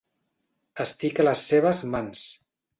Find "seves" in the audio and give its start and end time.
1.53-1.85